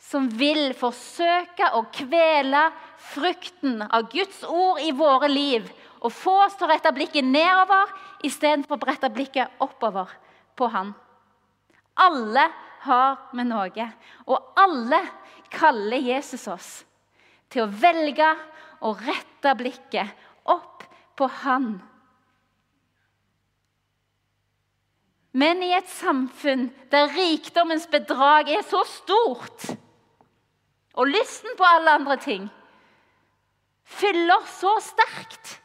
som 0.00 0.26
vil 0.26 0.72
forsøke 0.74 1.70
å 1.76 1.84
kvele 1.94 2.64
frukten 3.12 3.84
av 3.86 4.08
Guds 4.10 4.42
ord 4.48 4.80
i 4.82 4.90
våre 4.96 5.28
liv 5.30 5.70
og 6.00 6.12
få 6.14 6.34
oss 6.46 6.56
til 6.56 6.66
å 6.66 6.70
rette 6.72 6.92
blikket 6.96 7.26
nedover 7.26 7.92
istedenfor 8.26 8.78
å 8.78 8.84
brette 8.84 9.10
blikket 9.12 9.60
oppover 9.60 10.12
på 10.56 10.68
Han. 10.72 10.94
Alle 12.00 12.46
har 12.86 13.18
vi 13.36 13.44
noe, 13.44 13.86
og 14.24 14.60
alle 14.60 15.02
kaller 15.52 16.00
Jesus 16.00 16.46
oss 16.48 16.70
til 17.52 17.66
å 17.66 17.70
velge 17.82 18.28
å 18.80 18.94
rette 18.96 19.54
blikket 19.58 20.28
opp 20.48 20.86
på 21.18 21.28
Han 21.42 21.74
Men 25.32 25.62
i 25.62 25.70
et 25.76 25.90
samfunn 25.90 26.68
der 26.90 27.12
rikdommens 27.14 27.86
bedrag 27.90 28.50
er 28.50 28.64
så 28.66 28.80
stort, 28.88 29.68
og 30.98 31.06
lysten 31.06 31.54
på 31.58 31.66
alle 31.66 31.94
andre 32.00 32.16
ting 32.18 32.48
fyller 34.00 34.42
så 34.58 34.72
sterkt 34.82 35.60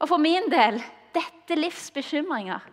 Og 0.00 0.08
for 0.08 0.22
min 0.22 0.48
del 0.52 0.80
dette 1.14 1.56
livs 1.58 1.90
bekymringer 1.94 2.68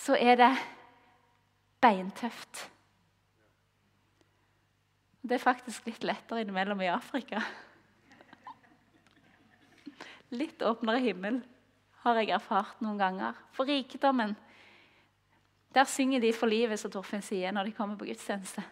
Så 0.00 0.16
er 0.16 0.38
det 0.40 0.52
beintøft. 1.84 2.62
Det 5.20 5.36
er 5.36 5.42
faktisk 5.42 5.84
litt 5.84 6.06
lettere 6.08 6.40
innimellom 6.40 6.80
i 6.80 6.88
Afrika. 6.88 7.42
Litt 10.32 10.62
åpnere 10.64 11.02
himmel 11.04 11.42
har 12.04 12.16
jeg 12.16 12.32
erfart 12.32 12.80
noen 12.80 13.00
ganger. 13.00 13.36
For 13.52 13.68
rikdommen 13.68 14.36
Der 15.70 15.84
synger 15.84 16.20
de 16.20 16.32
for 16.34 16.50
livet, 16.50 16.80
som 16.80 16.90
Torfinn 16.90 17.22
sier, 17.22 17.52
når 17.52 17.68
de 17.68 17.72
kommer 17.76 17.94
på 18.00 18.08
gudstjeneste. 18.08 18.64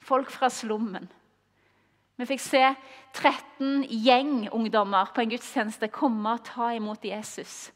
Folk 0.00 0.30
fra 0.32 0.48
slummen. 0.48 1.10
Vi 2.18 2.26
fikk 2.26 2.42
se 2.42 2.62
13 3.14 3.84
gjengungdommer 3.86 5.12
på 5.14 5.22
en 5.22 5.30
gudstjeneste 5.30 5.90
komme 5.94 6.34
og 6.34 6.46
ta 6.46 6.72
imot 6.74 7.04
Jesus. 7.06 7.68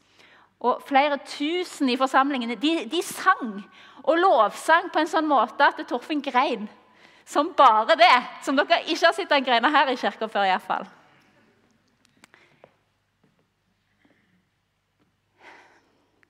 Og 0.63 0.83
Flere 0.87 1.19
tusen 1.27 1.89
i 1.91 1.99
forsamlingene 1.99 2.57
de, 2.59 2.73
de 2.91 3.01
sang 3.03 3.61
og 4.03 4.19
lovsang 4.19 4.89
på 4.91 4.99
en 4.99 5.11
sånn 5.11 5.27
måte 5.27 5.63
at 5.63 5.79
Torfinn 5.87 6.23
grein. 6.23 6.67
Som 7.23 7.53
bare 7.55 7.95
det. 7.99 8.15
Som 8.43 8.59
dere 8.59 8.81
ikke 8.83 9.07
har 9.07 9.15
sett 9.15 9.31
han 9.31 9.47
greina 9.47 9.71
her 9.71 9.91
i 9.91 9.97
kirka 9.99 10.27
før. 10.27 10.47
I 10.47 10.51
hvert 10.51 10.67
fall. 10.67 10.87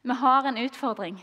Vi 0.03 0.17
har 0.19 0.49
en 0.49 0.59
utfordring 0.59 1.21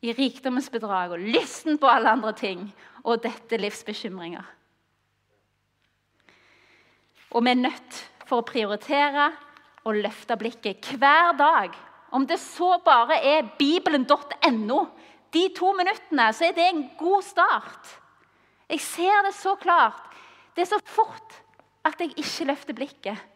i 0.00 0.12
rikdommens 0.14 0.70
bedrag 0.70 1.12
og 1.12 1.24
lysten 1.34 1.76
på 1.80 1.90
alle 1.90 2.12
andre 2.14 2.32
ting 2.38 2.68
og 3.02 3.24
dette 3.24 3.58
livsbekymringer. 3.58 4.46
Og 7.30 7.44
vi 7.44 7.52
er 7.52 7.60
nødt 7.60 7.98
for 8.28 8.40
å 8.40 8.46
prioritere 8.48 9.30
og 9.84 10.00
løfte 10.02 10.36
blikket 10.40 10.90
hver 11.00 11.34
dag. 11.38 11.74
Om 12.12 12.24
det 12.28 12.38
så 12.40 12.76
bare 12.84 13.18
er 13.20 13.50
bibelen.no, 13.58 14.84
de 15.32 15.42
to 15.56 15.72
minuttene, 15.76 16.30
så 16.32 16.48
er 16.48 16.56
det 16.56 16.68
en 16.70 16.86
god 16.98 17.24
start. 17.24 17.92
Jeg 18.68 18.80
ser 18.84 19.26
det 19.26 19.34
så 19.36 19.54
klart. 19.60 20.16
Det 20.56 20.64
er 20.64 20.72
så 20.72 20.80
fort 20.84 21.36
at 21.88 22.00
jeg 22.00 22.16
ikke 22.16 22.48
løfter 22.48 22.76
blikket. 22.76 23.28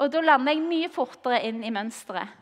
Og 0.00 0.12
da 0.12 0.22
lander 0.24 0.54
jeg 0.54 0.64
mye 0.64 0.92
fortere 0.92 1.42
inn 1.48 1.64
i 1.64 1.72
mønsteret 1.72 2.38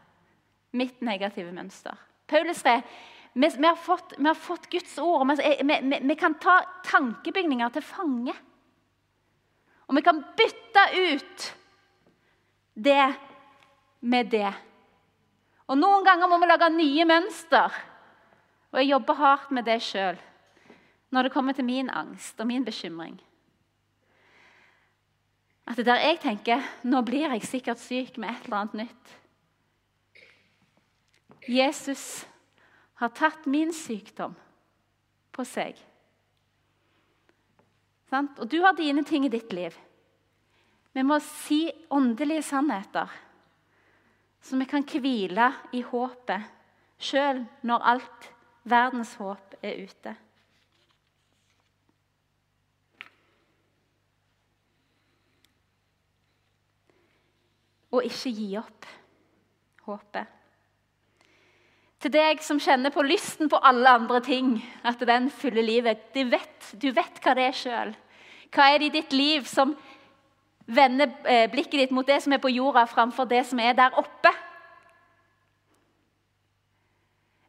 mitt 0.78 1.00
negative 1.02 1.50
mønster. 1.54 1.96
Paulus 2.30 2.60
sier 2.62 2.84
vi, 3.32 3.46
vi, 3.46 3.66
har 3.66 3.78
fått, 3.78 4.14
vi, 4.18 4.26
har 4.26 4.38
fått, 4.38 4.68
Guds 4.70 4.96
ord. 5.02 5.26
Vi, 5.38 5.98
vi, 6.02 6.16
kan 6.18 6.34
ta 6.42 6.60
tankebygninger 6.86 7.74
til 7.74 7.84
fange. 7.86 8.34
Og 9.90 9.96
vi 9.98 10.04
kan 10.06 10.20
bytte 10.38 10.82
ut 10.94 11.46
det 12.78 13.14
med 14.00 14.30
det. 14.30 14.52
Og 15.66 15.78
Noen 15.78 16.06
ganger 16.06 16.30
må 16.30 16.38
vi 16.38 16.46
lage 16.46 16.68
nye 16.76 17.06
mønster. 17.10 17.74
Og 18.70 18.78
jeg 18.78 18.92
jobber 18.92 19.18
hardt 19.18 19.50
med 19.50 19.66
det 19.66 19.80
sjøl 19.82 20.18
når 21.10 21.26
det 21.26 21.32
kommer 21.34 21.56
til 21.58 21.66
min 21.66 21.90
angst 21.90 22.38
og 22.38 22.46
min 22.46 22.62
bekymring. 22.62 23.16
At 25.66 25.76
det 25.76 25.88
der 25.88 25.98
jeg 26.04 26.20
tenker 26.22 26.62
nå 26.86 27.02
blir 27.02 27.34
jeg 27.34 27.48
sikkert 27.50 27.82
syk 27.82 28.18
med 28.22 28.30
et 28.30 28.46
eller 28.46 28.60
annet 28.60 28.78
nytt. 28.84 29.16
Jesus 31.50 32.28
har 33.02 33.10
tatt 33.10 33.46
min 33.50 33.74
sykdom 33.74 34.38
på 35.34 35.44
seg. 35.48 35.74
Og 38.10 38.46
du 38.50 38.60
har 38.62 38.74
dine 38.74 39.04
ting 39.06 39.26
i 39.26 39.32
ditt 39.32 39.52
liv. 39.54 39.74
Vi 40.92 41.02
må 41.06 41.20
si 41.22 41.68
åndelige 41.94 42.42
sannheter, 42.42 43.10
så 44.42 44.58
vi 44.58 44.66
kan 44.66 44.82
hvile 44.82 45.52
i 45.76 45.84
håpet 45.86 46.48
sjøl 47.00 47.44
når 47.62 47.86
alt 47.92 48.26
verdens 48.68 49.14
håp 49.20 49.54
er 49.62 49.78
ute. 49.84 50.16
Og 57.90 58.04
ikke 58.06 58.34
gi 58.34 58.50
opp 58.58 58.86
håpet. 59.86 60.39
Til 62.00 62.12
deg 62.14 62.40
som 62.40 62.60
kjenner 62.60 62.92
på 62.94 63.04
lysten 63.04 63.50
på 63.52 63.58
alle 63.60 63.90
andre 63.98 64.22
ting, 64.24 64.54
at 64.88 65.02
den 65.04 65.28
fyller 65.30 65.64
livet. 65.64 66.06
Du 66.14 66.22
vet, 66.32 66.70
du 66.80 66.88
vet 66.96 67.20
hva 67.20 67.34
det 67.36 67.44
er 67.50 67.58
sjøl. 67.58 67.90
Hva 68.50 68.70
er 68.70 68.80
det 68.80 68.88
i 68.88 68.94
ditt 68.94 69.12
liv 69.12 69.44
som 69.48 69.74
vender 70.64 71.12
eh, 71.28 71.44
blikket 71.52 71.76
ditt 71.82 71.92
mot 71.92 72.06
det 72.08 72.22
som 72.24 72.32
er 72.32 72.40
på 72.40 72.52
jorda, 72.54 72.86
framfor 72.88 73.28
det 73.28 73.42
som 73.50 73.60
er 73.60 73.76
der 73.76 74.00
oppe? 74.00 74.32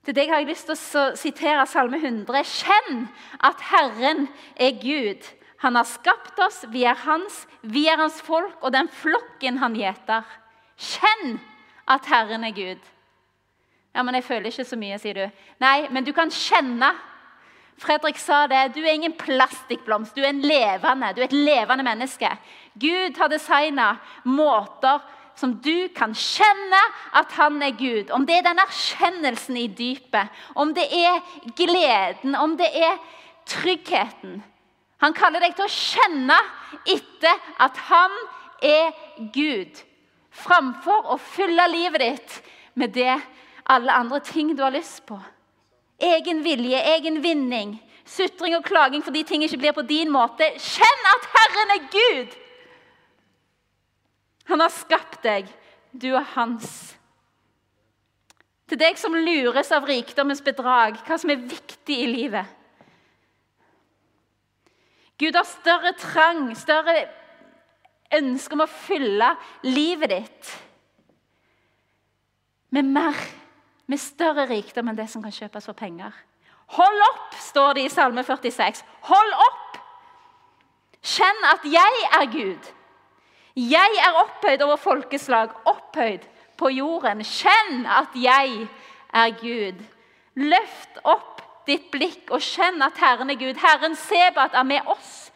Til 0.04 0.18
deg 0.18 0.34
har 0.34 0.42
jeg 0.42 0.50
lyst 0.50 0.68
til 0.68 0.76
å 0.76 1.08
sitere 1.16 1.66
Salme 1.70 2.02
100. 2.02 2.44
Kjenn 2.52 3.04
at 3.40 3.62
Herren 3.72 4.26
er 4.60 4.76
Gud. 4.82 5.28
Han 5.62 5.78
har 5.78 5.88
skapt 5.88 6.40
oss, 6.42 6.64
vi 6.74 6.84
er 6.90 6.98
hans, 7.06 7.46
vi 7.62 7.86
er 7.88 8.02
hans 8.02 8.18
folk 8.26 8.66
og 8.66 8.74
den 8.74 8.90
flokken 8.92 9.62
han 9.62 9.78
gjeter. 9.78 10.26
Kjenn 10.76 11.38
at 11.88 12.10
Herren 12.10 12.44
er 12.44 12.58
Gud. 12.58 12.82
Ja, 13.96 14.04
men 14.04 14.16
jeg 14.16 14.24
føler 14.24 14.52
ikke 14.52 14.68
så 14.68 14.78
mye, 14.80 15.00
sier 15.02 15.18
du. 15.18 15.40
Nei, 15.60 15.88
men 15.92 16.06
du 16.08 16.14
kan 16.16 16.32
kjenne. 16.32 16.94
Fredrik 17.82 18.20
sa 18.22 18.46
det. 18.48 18.70
Du 18.76 18.82
er 18.84 18.94
ingen 18.94 19.16
plastikkblomst. 19.18 20.16
Du 20.16 20.22
er 20.24 20.32
en 20.32 20.44
levende, 20.46 21.12
du 21.16 21.22
er 21.22 21.28
et 21.28 21.36
levende 21.36 21.86
menneske. 21.86 22.30
Gud 22.80 23.18
har 23.20 23.32
designa 23.32 23.96
måter 24.24 25.02
som 25.36 25.56
du 25.64 25.90
kan 25.96 26.14
kjenne 26.16 26.80
at 27.18 27.34
han 27.40 27.62
er 27.66 27.76
Gud. 27.80 28.12
Om 28.14 28.28
det 28.28 28.38
er 28.38 28.48
den 28.48 28.62
erkjennelsen 28.62 29.58
i 29.58 29.68
dypet, 29.68 30.42
om 30.56 30.74
det 30.78 30.88
er 30.94 31.20
gleden, 31.58 32.36
om 32.36 32.56
det 32.60 32.70
er 32.78 33.00
tryggheten. 33.50 34.42
Han 35.02 35.16
kaller 35.18 35.42
deg 35.42 35.56
til 35.58 35.66
å 35.66 35.74
kjenne 35.74 36.38
etter 36.86 37.40
at 37.64 37.80
han 37.88 38.18
er 38.62 38.92
Gud, 39.34 39.80
framfor 40.32 41.10
å 41.12 41.18
fylle 41.18 41.66
livet 41.74 42.04
ditt 42.04 42.36
med 42.78 42.94
det 42.96 43.16
alle 43.72 43.94
andre 43.96 44.20
ting 44.26 44.52
du 44.58 44.64
har 44.64 44.74
lyst 44.76 45.06
på. 45.08 45.18
Egen 46.02 46.42
vilje, 46.44 46.80
egen 46.98 47.22
vinning, 47.24 47.76
sutring 48.06 48.56
og 48.58 48.66
klaging 48.66 49.04
fordi 49.06 49.24
ting 49.28 49.44
ikke 49.46 49.60
blir 49.62 49.76
på 49.78 49.86
din 49.88 50.12
måte. 50.12 50.48
Kjenn 50.60 51.12
at 51.16 51.28
Herren 51.36 51.76
er 51.78 51.92
Gud! 51.94 52.40
Han 54.52 54.60
har 54.60 54.74
skapt 54.74 55.22
deg. 55.24 55.48
Du 55.92 56.10
er 56.16 56.26
hans. 56.34 56.72
Til 58.68 58.80
deg 58.80 58.98
som 59.00 59.16
lures 59.16 59.70
av 59.76 59.86
rikdommens 59.88 60.42
bedrag, 60.44 60.98
hva 61.06 61.18
som 61.20 61.32
er 61.32 61.44
viktig 61.44 61.98
i 62.04 62.10
livet. 62.10 62.58
Gud 65.22 65.36
har 65.38 65.46
større 65.46 65.92
trang, 66.00 66.50
større 66.58 66.96
ønske 68.16 68.58
om 68.58 68.64
å 68.66 68.72
fylle 68.72 69.28
livet 69.68 70.12
ditt 70.12 70.52
med 72.72 72.88
mer 72.96 73.20
med 73.92 74.00
større 74.00 74.48
rikdom 74.50 74.88
enn 74.88 75.00
det 75.00 75.10
som 75.12 75.24
kan 75.24 75.34
kjøpes 75.36 75.68
for 75.68 75.78
penger. 75.78 76.16
Hold 76.78 77.02
opp, 77.10 77.34
står 77.44 77.76
det 77.76 77.88
i 77.88 77.92
Salme 77.92 78.24
46. 78.24 78.84
Hold 79.10 79.34
opp! 79.46 79.80
Kjenn 81.02 81.48
at 81.50 81.66
jeg 81.68 82.06
er 82.16 82.28
Gud. 82.32 82.70
Jeg 83.58 83.98
er 84.00 84.20
opphøyd 84.22 84.62
over 84.64 84.80
folkeslag, 84.80 85.52
opphøyd 85.68 86.28
på 86.58 86.70
jorden. 86.72 87.26
Kjenn 87.26 87.84
at 87.90 88.16
jeg 88.16 88.68
er 89.12 89.34
Gud. 89.42 89.82
Løft 90.40 91.02
opp 91.04 91.42
ditt 91.68 91.90
blikk 91.92 92.32
og 92.32 92.44
kjenn 92.46 92.80
at 92.86 93.02
Herren 93.02 93.34
er 93.34 93.40
Gud. 93.42 93.60
Herren 93.60 93.98
Sebat 94.00 94.56
er 94.56 94.64
med 94.64 94.88
oss. 94.88 95.32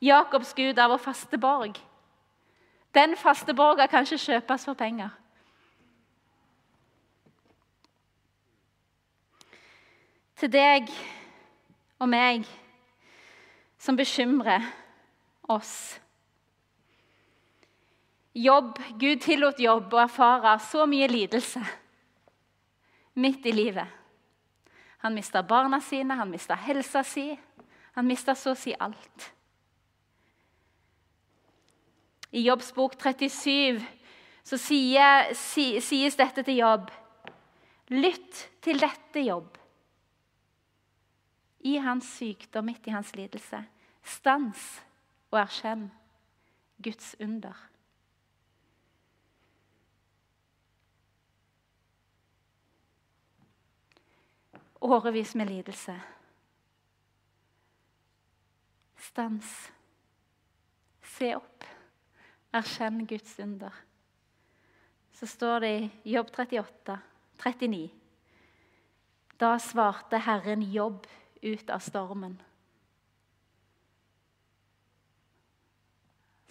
Jakobs 0.00 0.54
Gud 0.56 0.78
er 0.78 0.88
vår 0.88 1.02
faste 1.02 1.38
borg. 1.38 1.76
Den 2.94 3.16
faste 3.20 3.52
borga 3.54 3.86
kan 3.86 4.06
ikke 4.06 4.24
kjøpes 4.24 4.64
for 4.64 4.78
penger. 4.78 5.10
Til 10.38 10.50
deg 10.52 10.90
og 11.98 12.08
meg 12.10 12.46
som 13.78 13.96
bekymrer 13.98 14.62
oss. 15.50 15.98
Jobb, 18.38 18.78
Gud 19.00 19.22
tillot 19.24 19.58
jobb 19.58 19.94
å 19.96 20.02
erfare 20.04 20.54
så 20.62 20.86
mye 20.86 21.08
lidelse 21.10 21.62
midt 23.18 23.46
i 23.50 23.54
livet. 23.54 23.86
Han 25.02 25.14
mista 25.14 25.42
barna 25.42 25.80
sine, 25.82 26.14
han 26.14 26.30
mista 26.30 26.54
helsa 26.58 27.02
si. 27.06 27.32
Han 27.98 28.06
mista 28.06 28.34
så 28.38 28.54
å 28.54 28.58
si 28.58 28.74
alt. 28.78 29.30
I 32.30 32.44
Jobbs 32.44 32.70
bok 32.76 32.94
37 33.00 33.80
så 34.46 34.58
sies 34.60 36.18
dette 36.18 36.44
til 36.44 36.60
Jobb. 36.60 36.90
Lytt 37.90 38.44
til 38.62 38.78
dette, 38.78 39.22
Jobb. 39.24 39.56
I 41.60 41.78
hans 41.82 42.06
sykdom, 42.16 42.66
midt 42.66 42.86
i 42.86 42.94
hans 42.94 43.14
lidelse. 43.16 43.64
Stans 44.02 44.68
og 45.30 45.40
erkjenn 45.42 45.88
Guds 46.78 47.14
under. 47.20 47.56
Årevis 54.80 55.34
med 55.34 55.50
lidelse. 55.50 55.96
Stans. 58.96 59.72
Se 61.02 61.34
opp. 61.36 61.66
Erkjenn 62.54 63.02
Guds 63.06 63.38
under. 63.42 63.74
Så 65.12 65.26
står 65.26 65.60
det 65.60 65.72
i 65.78 65.90
Jobb 66.14 66.30
38, 66.30 66.98
39. 67.42 67.88
Da 69.38 69.56
svarte 69.58 70.18
Herren 70.22 70.62
Jobb 70.62 71.06
ut 71.42 71.70
av 71.70 71.78
stormen. 71.78 72.36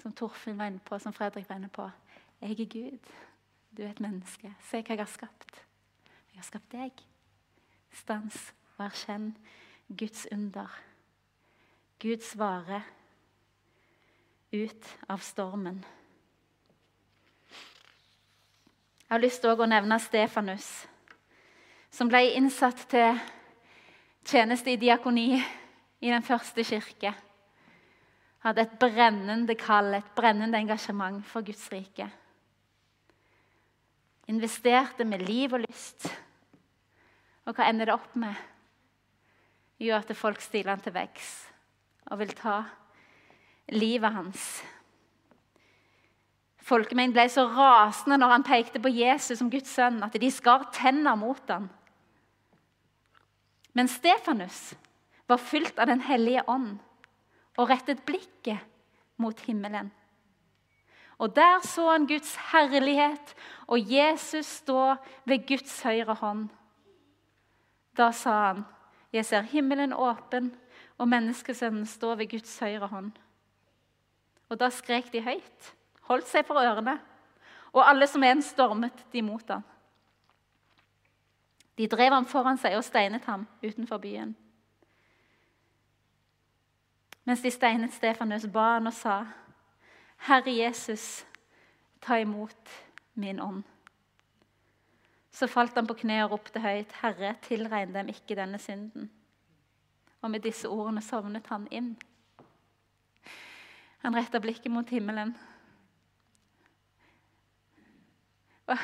Som 0.02 0.14
Torfinn 0.14 0.58
var 0.58 0.72
inne 0.72 0.80
på, 0.80 1.00
som 1.00 1.14
Fredrik 1.14 1.50
var 1.50 1.56
inne 1.56 1.70
på. 1.70 1.90
Jeg 2.42 2.60
er 2.60 2.66
Gud. 2.66 3.14
Du 3.78 3.84
er 3.84 3.90
et 3.90 4.00
menneske. 4.00 4.54
Se 4.70 4.82
hva 4.82 4.96
jeg 4.96 5.02
har 5.02 5.12
skapt. 5.12 5.64
Jeg 6.32 6.40
har 6.40 6.48
skapt 6.48 6.72
deg. 6.72 7.02
Stans 7.94 8.38
og 8.78 8.86
erkjenn 8.86 9.32
Guds 9.88 10.28
under. 10.32 10.72
Gud 12.00 12.22
svarer 12.22 12.86
ut 14.54 14.98
av 15.10 15.24
stormen. 15.26 15.84
Jeg 19.08 19.16
har 19.16 19.24
lyst 19.24 19.42
til 19.42 19.56
å 19.56 19.70
nevne 19.70 19.98
Stefanus, 20.04 20.68
som 21.90 22.10
ble 22.12 22.26
innsatt 22.36 22.82
til 22.92 23.16
tjeneste 24.28 24.74
i 24.74 24.80
diakoni 24.80 25.30
i 25.38 26.12
den 26.12 26.24
første 26.26 26.64
kirke. 26.68 27.14
Hadde 28.44 28.64
et 28.64 28.78
brennende 28.80 29.56
kall, 29.60 29.94
et 29.98 30.16
brennende 30.16 30.60
engasjement 30.60 31.24
for 31.26 31.46
Guds 31.46 31.66
rike. 31.72 32.08
Investerte 34.28 35.08
med 35.08 35.24
liv 35.26 35.54
og 35.56 35.64
lyst. 35.64 36.10
Og 37.48 37.56
hva 37.56 37.70
ender 37.70 37.88
det 37.88 37.96
opp 37.96 38.16
med? 38.20 38.36
Jo, 39.80 39.96
at 39.96 40.12
folk 40.18 40.42
stiller 40.42 40.76
han 40.76 40.84
til 40.84 40.96
veggs 40.96 41.30
og 42.08 42.20
vil 42.22 42.32
ta 42.36 42.62
livet 43.76 44.16
hans. 44.16 44.44
Folkemengden 46.68 47.16
ble 47.16 47.28
så 47.32 47.46
rasende 47.52 48.18
når 48.20 48.34
han 48.34 48.46
pekte 48.48 48.80
på 48.84 48.92
Jesus 48.92 49.40
som 49.40 49.52
Guds 49.52 49.72
sønn, 49.72 50.02
at 50.04 50.16
de 50.20 50.30
skar 50.32 50.68
tenner 50.76 51.16
mot 51.20 51.52
ham. 51.52 51.70
Men 53.78 53.88
Stefanus 53.88 54.74
var 55.30 55.38
fylt 55.38 55.78
av 55.80 55.86
Den 55.86 56.02
hellige 56.02 56.42
ånd 56.50 56.80
og 57.58 57.70
rettet 57.70 58.02
blikket 58.10 58.64
mot 59.22 59.38
himmelen. 59.46 59.92
Og 61.22 61.36
Der 61.36 61.62
så 61.66 61.92
han 61.92 62.08
Guds 62.10 62.36
herlighet 62.52 63.36
og 63.68 63.92
Jesus 63.92 64.50
stå 64.62 64.96
ved 65.26 65.46
Guds 65.48 65.76
høyre 65.86 66.14
hånd. 66.14 66.50
Da 67.98 68.12
sa 68.12 68.48
han, 68.48 68.66
'Jeg 69.14 69.26
ser 69.26 69.42
himmelen 69.42 69.94
åpen 69.94 70.56
og 70.98 71.08
menneskesønnen 71.08 71.86
stå 71.86 72.16
ved 72.16 72.30
Guds 72.30 72.60
høyre 72.60 72.88
hånd.' 72.88 73.20
Og 74.50 74.60
da 74.60 74.70
skrek 74.70 75.14
de 75.14 75.22
høyt, 75.22 75.74
holdt 76.02 76.28
seg 76.28 76.46
for 76.46 76.56
ørene, 76.56 77.00
og 77.74 77.90
alle 77.90 78.08
som 78.08 78.24
en 78.24 78.42
stormet 78.42 79.06
de 79.14 79.22
mot 79.22 79.50
ham. 79.50 79.64
De 81.78 81.88
drev 81.88 82.14
ham 82.14 82.26
foran 82.26 82.58
seg 82.58 82.76
og 82.78 82.84
steinet 82.84 83.26
ham 83.26 83.46
utenfor 83.62 84.02
byen. 84.02 84.36
Mens 87.28 87.42
de 87.44 87.52
steinet 87.52 87.94
Stefanus, 87.94 88.48
ba 88.54 88.78
han 88.78 88.88
og 88.88 88.94
sa, 88.94 89.26
'Herre 90.18 90.58
Jesus, 90.58 91.26
ta 92.02 92.16
imot 92.16 92.70
min 93.14 93.40
ånd.' 93.40 93.64
Så 95.32 95.48
falt 95.48 95.76
han 95.76 95.88
på 95.88 95.94
kne 95.94 96.24
og 96.24 96.32
ropte 96.32 96.60
høyt, 96.60 96.92
'Herre, 96.92 97.36
tilregn 97.42 97.94
dem 97.94 98.08
ikke 98.08 98.36
denne 98.36 98.58
synden.' 98.58 99.12
Og 100.22 100.32
med 100.32 100.40
disse 100.40 100.70
ordene 100.70 101.02
sovnet 101.02 101.48
han 101.48 101.68
inn. 101.72 101.98
Han 103.98 104.16
retta 104.16 104.40
blikket 104.40 104.72
mot 104.72 104.90
himmelen. 104.90 105.38
Og 108.68 108.78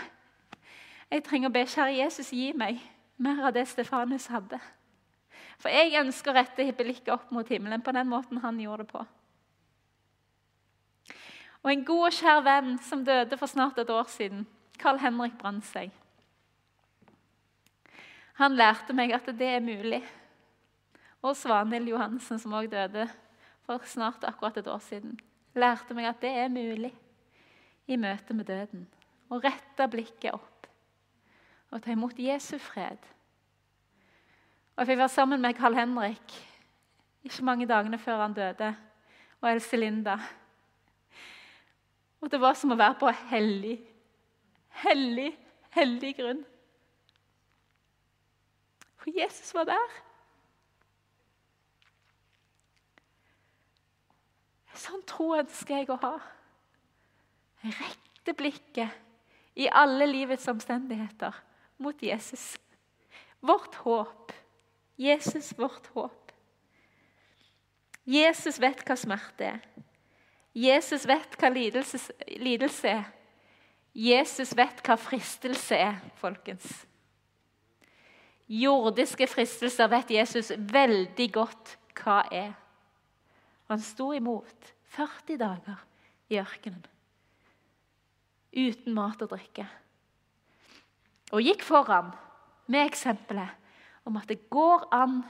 jeg 1.13 1.21
trenger 1.28 1.52
å 1.52 1.54
be 1.54 1.62
kjære 1.69 1.97
Jesus 1.99 2.32
gi 2.34 2.47
meg 2.58 2.80
mer 3.21 3.43
av 3.45 3.54
det 3.54 3.67
Stefanus 3.69 4.26
hadde. 4.34 4.58
For 5.62 5.69
jeg 5.69 5.93
ønsker 5.99 6.32
å 6.32 6.38
rette 6.39 6.65
blikket 6.76 7.12
opp 7.13 7.30
mot 7.32 7.47
himmelen 7.47 7.84
på 7.86 7.93
den 7.93 8.10
måten 8.10 8.41
han 8.41 8.58
gjorde 8.60 8.84
det 8.84 8.93
på. 8.93 9.04
Og 11.63 11.71
En 11.71 11.84
god 11.86 12.08
og 12.10 12.15
kjær 12.17 12.41
venn 12.43 12.71
som 12.84 13.04
døde 13.06 13.38
for 13.38 13.47
snart 13.47 13.78
et 13.80 13.89
år 13.89 14.10
siden, 14.12 14.47
Carl 14.82 14.97
Henrik 14.99 15.38
Brandtzæg. 15.39 15.91
Han 18.41 18.58
lærte 18.58 18.95
meg 18.97 19.13
at 19.13 19.30
det 19.38 19.47
er 19.47 19.62
mulig. 19.63 20.02
Og 21.23 21.38
Svanhild 21.38 21.88
Johansen, 21.88 22.39
som 22.39 22.58
også 22.58 22.73
døde 22.73 23.06
for 23.63 23.86
snart 23.88 24.26
akkurat 24.28 24.58
et 24.58 24.67
år 24.67 24.82
siden, 24.84 25.13
lærte 25.56 25.93
meg 25.93 26.10
at 26.10 26.19
det 26.26 26.34
er 26.41 26.49
mulig 26.52 26.91
i 27.88 27.95
møte 27.95 28.34
med 28.34 28.49
døden. 28.49 28.88
Å 29.30 29.39
rette 29.39 29.88
blikket 29.88 30.34
opp 30.34 30.52
og 31.73 31.81
ta 31.81 31.91
imot 31.91 32.19
Jesu 32.21 32.57
fred. 32.62 33.01
Og 34.73 34.81
Jeg 34.83 34.88
fikk 34.88 34.99
være 34.99 35.09
sammen 35.09 35.41
med 35.41 35.57
Carl 35.57 35.75
Henrik 35.77 36.36
ikke 37.23 37.45
mange 37.45 37.67
dagene 37.67 37.97
før 37.97 38.21
han 38.21 38.33
døde, 38.33 38.75
og 39.41 39.51
Else 39.51 39.77
Linda. 39.77 40.17
Og 42.21 42.31
det 42.31 42.39
var 42.41 42.53
som 42.53 42.71
å 42.71 42.79
være 42.79 42.97
på 42.99 43.12
hellig, 43.31 43.77
hellig, 44.83 45.29
hellig 45.75 46.12
grunn. 46.17 46.41
For 48.99 49.12
Jesus 49.15 49.53
var 49.55 49.69
der. 49.71 49.95
Sånn 54.83 55.03
tro 55.07 55.31
ønsker 55.38 55.79
jeg 55.79 55.91
å 55.95 55.99
ha. 56.03 56.13
Rette 57.63 58.36
blikket 58.36 59.55
i 59.55 59.69
alle 59.71 60.09
livets 60.12 60.47
omstendigheter 60.51 61.36
mot 61.77 62.03
Jesus. 62.03 62.57
Vårt 63.39 63.75
håp. 63.75 64.31
Jesus, 64.95 65.53
vårt 65.57 65.88
håp. 65.88 66.31
Jesus 68.03 68.59
vet 68.59 68.83
hva 68.86 68.97
smerte 68.99 69.53
er. 69.55 69.62
Jesus 70.53 71.07
vet 71.09 71.38
hva 71.39 71.49
lidelse, 71.49 71.99
lidelse 72.38 72.91
er. 72.91 73.05
Jesus 73.93 74.53
vet 74.57 74.81
hva 74.86 74.97
fristelse 74.97 75.77
er, 75.77 75.99
folkens. 76.21 76.65
Jordiske 78.49 79.27
fristelser 79.29 79.89
vet 79.89 80.12
Jesus 80.13 80.51
veldig 80.57 81.29
godt 81.33 81.75
hva 81.97 82.21
er. 82.33 82.53
Han 83.71 83.81
sto 83.81 84.12
imot 84.13 84.73
40 84.93 85.39
dager 85.41 85.86
i 86.29 86.41
ørkenen 86.41 86.83
uten 88.53 88.93
mat 88.93 89.21
og 89.25 89.31
drikke. 89.33 89.65
Og 91.33 91.41
gikk 91.41 91.65
foran 91.65 92.11
med 92.69 92.85
eksempelet 92.85 93.49
om 94.05 94.19
at 94.19 94.29
det 94.29 94.45
går 94.53 94.85
an 94.93 95.21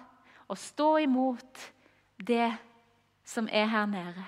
å 0.52 0.58
stå 0.60 0.98
imot 1.06 1.62
det 2.20 2.52
som 3.24 3.48
er 3.48 3.70
her 3.72 3.88
nede. 3.88 4.26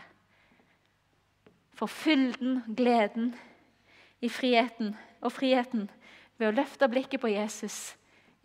For 1.76 1.92
fylden, 1.92 2.62
gleden, 2.78 3.34
i 4.24 4.30
friheten. 4.30 4.96
Og 5.22 5.34
friheten 5.34 5.90
ved 6.38 6.50
å 6.50 6.56
løfte 6.56 6.90
blikket 6.92 7.22
på 7.22 7.32
Jesus 7.34 7.96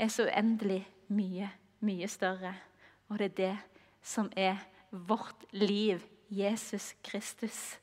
er 0.00 0.10
så 0.12 0.26
uendelig 0.28 0.82
mye, 1.12 1.50
mye 1.84 2.08
større. 2.10 2.54
Og 3.10 3.20
det 3.20 3.30
er 3.30 3.36
det 3.36 3.56
som 4.02 4.30
er 4.36 4.58
vårt 4.90 5.46
liv. 5.52 6.02
Jesus 6.30 6.92
Kristus. 7.02 7.80